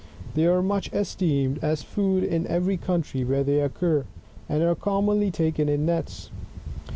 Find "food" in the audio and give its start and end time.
1.83-2.23